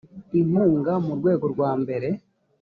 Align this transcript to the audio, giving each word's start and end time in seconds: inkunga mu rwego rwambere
inkunga 0.39 0.93
mu 1.05 1.13
rwego 1.19 1.45
rwambere 1.53 2.09